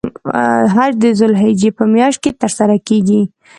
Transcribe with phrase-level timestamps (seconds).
[0.73, 3.21] حج د ذوالحجې په میاشت کې تر سره کیږی.